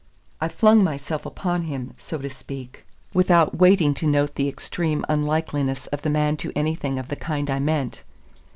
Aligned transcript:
I 0.41 0.47
flung 0.47 0.83
myself 0.83 1.27
upon 1.27 1.65
him, 1.65 1.93
so 1.95 2.17
to 2.17 2.27
speak, 2.31 2.87
without 3.13 3.59
waiting 3.59 3.93
to 3.93 4.07
note 4.07 4.33
the 4.33 4.47
extreme 4.47 5.05
unlikeness 5.07 5.85
of 5.93 6.01
the 6.01 6.09
man 6.09 6.37
to 6.37 6.51
anything 6.55 6.97
of 6.97 7.09
the 7.09 7.15
kind 7.15 7.51
I 7.51 7.59
meant. 7.59 8.01